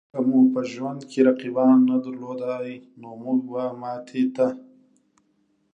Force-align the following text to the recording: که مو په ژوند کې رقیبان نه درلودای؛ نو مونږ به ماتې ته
که 0.13 0.19
مو 0.27 0.39
په 0.53 0.61
ژوند 0.71 1.01
کې 1.09 1.19
رقیبان 1.27 1.77
نه 1.89 1.97
درلودای؛ 2.03 2.75
نو 3.01 3.09
مونږ 3.23 3.39
به 3.51 3.63
ماتې 3.81 4.23
ته 4.35 4.47